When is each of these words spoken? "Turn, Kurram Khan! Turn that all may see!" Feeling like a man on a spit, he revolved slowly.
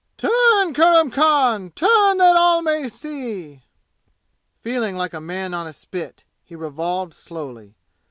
"Turn, 0.17 0.73
Kurram 0.73 1.11
Khan! 1.11 1.69
Turn 1.75 2.17
that 2.17 2.35
all 2.35 2.63
may 2.63 2.89
see!" 2.89 3.61
Feeling 4.59 4.95
like 4.95 5.13
a 5.13 5.21
man 5.21 5.53
on 5.53 5.67
a 5.67 5.73
spit, 5.73 6.25
he 6.43 6.55
revolved 6.55 7.13
slowly. 7.13 7.75